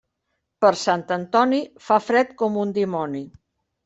Per 0.63 0.69
Sant 0.83 1.03
Antoni, 1.15 1.59
fa 1.89 1.97
fred 2.05 2.31
com 2.39 2.57
un 2.63 2.73
dimoni. 2.79 3.23